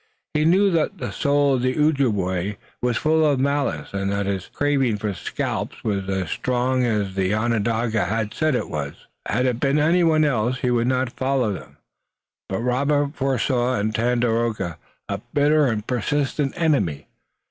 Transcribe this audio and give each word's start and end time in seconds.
He 0.33 0.45
knew 0.45 0.71
that 0.71 0.97
the 0.97 1.11
soul 1.11 1.53
of 1.53 1.61
the 1.61 1.77
Ojibway 1.77 2.57
was 2.81 2.97
full 2.97 3.23
of 3.23 3.39
malice 3.39 3.93
and 3.93 4.11
that 4.11 4.25
his 4.25 4.47
craving 4.47 4.97
for 4.97 5.13
scalps 5.13 5.83
was 5.83 6.09
as 6.09 6.31
strong 6.31 6.83
as 6.83 7.13
the 7.13 7.35
Onondaga 7.35 8.05
had 8.05 8.33
said 8.33 8.55
it 8.55 8.67
was. 8.67 8.95
Had 9.27 9.45
it 9.45 9.59
been 9.59 9.77
anyone 9.77 10.25
else 10.25 10.61
he 10.61 10.71
would 10.71 10.87
not 10.87 11.11
follow 11.11 11.53
them, 11.53 11.77
but 12.49 12.61
Robert 12.61 13.13
foresaw 13.15 13.75
in 13.75 13.93
Tandakora 13.93 14.77
a 15.07 15.21
bitter 15.35 15.67
and 15.67 15.85
persistent 15.85 16.59
enemy. 16.59 17.05